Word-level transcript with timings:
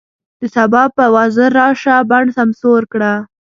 د 0.39 0.41
سبا 0.55 0.83
په 0.95 1.03
وزر 1.15 1.49
راشه، 1.59 1.95
بڼ 2.09 2.25
سمسور 2.37 2.81
کړه 2.93 3.13